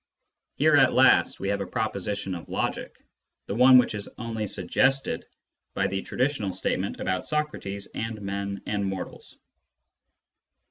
Here 0.55 0.73
at 0.73 0.93
last 0.95 1.39
we 1.39 1.49
have 1.49 1.61
a 1.61 1.67
proposition 1.67 2.33
of 2.33 2.49
logic— 2.49 3.03
the 3.45 3.53
one 3.53 3.77
which 3.77 3.93
is 3.93 4.09
only 4.17 4.47
suggested 4.47 5.27
by 5.75 5.85
the 5.85 6.01
traditional 6.01 6.53
statement 6.53 6.99
about 6.99 7.27
Socrates 7.27 7.87
and 7.93 8.19
men 8.19 8.63
and 8.65 8.83
mortals. 8.83 9.37